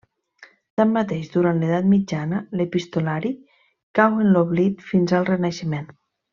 Tanmateix, 0.79 1.27
durant 1.35 1.59
l'Edat 1.63 1.89
mitjana 1.91 2.41
l'epistolari 2.61 3.35
cau 4.01 4.19
en 4.25 4.35
l'oblit 4.35 4.83
fins 4.91 5.19
al 5.21 5.33
Renaixement. 5.33 5.89